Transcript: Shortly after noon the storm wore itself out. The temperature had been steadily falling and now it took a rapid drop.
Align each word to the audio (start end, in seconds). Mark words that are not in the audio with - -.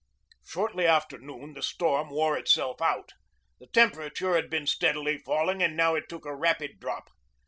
Shortly 0.43 0.87
after 0.87 1.19
noon 1.19 1.53
the 1.53 1.61
storm 1.61 2.09
wore 2.09 2.35
itself 2.35 2.81
out. 2.81 3.13
The 3.59 3.67
temperature 3.67 4.33
had 4.33 4.49
been 4.49 4.65
steadily 4.65 5.19
falling 5.19 5.61
and 5.61 5.77
now 5.77 5.93
it 5.93 6.09
took 6.09 6.25
a 6.25 6.35
rapid 6.35 6.79
drop. 6.79 7.11